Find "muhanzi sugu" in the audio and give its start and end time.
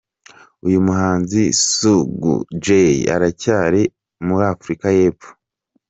0.87-2.33